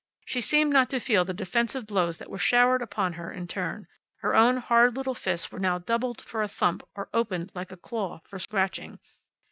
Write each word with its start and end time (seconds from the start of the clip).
She 0.25 0.41
seemed 0.41 0.73
not 0.73 0.89
to 0.89 0.99
feel 0.99 1.25
the 1.25 1.31
defensive 1.35 1.85
blows 1.85 2.17
that 2.17 2.27
were 2.31 2.39
showered 2.39 2.81
upon 2.81 3.13
her 3.13 3.31
in 3.31 3.47
turn. 3.47 3.85
Her 4.21 4.33
own 4.35 4.57
hard 4.57 4.97
little 4.97 5.13
fists 5.13 5.51
were 5.51 5.59
now 5.59 5.77
doubled 5.77 6.21
for 6.23 6.41
a 6.41 6.47
thump 6.47 6.81
or 6.95 7.07
opened, 7.13 7.51
like 7.53 7.71
a 7.71 7.77
claw, 7.77 8.21
for 8.27 8.39
scratching. 8.39 8.97